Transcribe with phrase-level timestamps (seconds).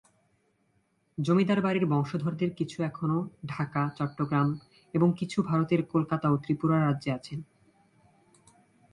[1.17, 3.17] জমিদার বাড়ির বংশধরদের কিছু এখনো
[3.45, 4.47] ঢাকা, চট্টগ্রাম
[4.93, 7.39] এবং কিছু ভারতের কলকাতা ও ত্রিপুরা রাজ্যে আছেন।